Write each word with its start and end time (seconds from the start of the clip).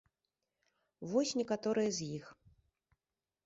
Вось 1.11 1.35
некаторыя 1.43 1.89
з 2.01 2.11
іх. 2.19 2.25